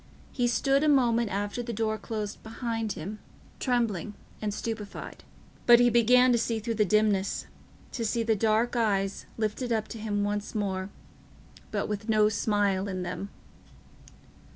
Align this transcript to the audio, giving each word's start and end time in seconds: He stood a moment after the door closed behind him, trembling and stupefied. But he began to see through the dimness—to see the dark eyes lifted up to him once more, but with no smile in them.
He 0.31 0.47
stood 0.47 0.83
a 0.83 0.89
moment 0.89 1.29
after 1.29 1.61
the 1.61 1.71
door 1.73 1.99
closed 1.99 2.41
behind 2.41 2.93
him, 2.93 3.19
trembling 3.59 4.15
and 4.41 4.51
stupefied. 4.51 5.23
But 5.67 5.79
he 5.79 5.91
began 5.91 6.31
to 6.31 6.39
see 6.39 6.57
through 6.57 6.73
the 6.81 6.85
dimness—to 6.85 8.03
see 8.03 8.23
the 8.23 8.35
dark 8.35 8.75
eyes 8.75 9.27
lifted 9.37 9.71
up 9.71 9.87
to 9.89 9.99
him 9.99 10.23
once 10.23 10.55
more, 10.55 10.89
but 11.69 11.87
with 11.87 12.09
no 12.09 12.29
smile 12.29 12.87
in 12.87 13.03
them. 13.03 13.29